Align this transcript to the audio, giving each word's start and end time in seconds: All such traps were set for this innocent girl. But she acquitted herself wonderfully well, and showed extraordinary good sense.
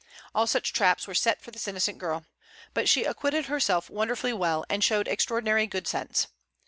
All 0.33 0.47
such 0.47 0.73
traps 0.73 1.05
were 1.05 1.13
set 1.13 1.43
for 1.43 1.51
this 1.51 1.67
innocent 1.67 1.99
girl. 1.99 2.25
But 2.73 2.89
she 2.89 3.03
acquitted 3.03 3.45
herself 3.45 3.87
wonderfully 3.87 4.33
well, 4.33 4.65
and 4.67 4.83
showed 4.83 5.07
extraordinary 5.07 5.67
good 5.67 5.87
sense. 5.87 6.25